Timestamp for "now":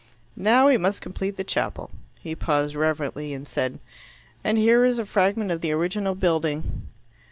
0.35-0.65